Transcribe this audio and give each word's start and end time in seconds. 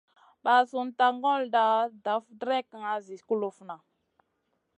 Ɓasunda 0.43 1.07
ŋolda 1.21 1.63
daf 2.03 2.23
dregŋa 2.39 2.93
zi 3.05 3.15
kulufna. 3.27 3.75